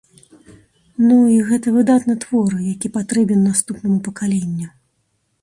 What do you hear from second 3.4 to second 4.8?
наступнаму пакаленню.